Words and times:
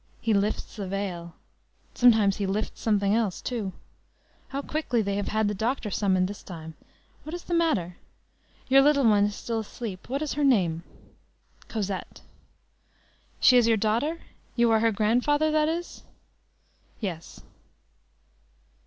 He 0.19 0.33
lifts 0.33 0.77
the 0.77 0.87
veil. 0.87 1.35
Sometimes 1.93 2.37
he 2.37 2.47
lifts 2.47 2.81
something 2.81 3.13
else 3.13 3.39
too. 3.39 3.71
How 4.47 4.63
quickly 4.63 5.03
they 5.03 5.13
have 5.15 5.27
had 5.27 5.47
the 5.47 5.53
doctor 5.53 5.91
summoned 5.91 6.27
this 6.27 6.41
time! 6.41 6.73
What 7.21 7.35
is 7.35 7.43
the 7.43 7.53
matter? 7.53 7.97
Your 8.67 8.81
little 8.81 9.03
one 9.05 9.25
is 9.25 9.35
still 9.35 9.59
asleep. 9.59 10.09
What 10.09 10.23
is 10.23 10.33
her 10.33 10.43
name?" 10.43 10.81
"Cosette." 11.67 12.21
"She 13.39 13.57
is 13.57 13.67
your 13.67 13.77
daughter? 13.77 14.21
You 14.55 14.71
are 14.71 14.79
her 14.79 14.91
grandfather, 14.91 15.51
that 15.51 15.69
is?" 15.69 16.01
"Yes." 16.99 17.41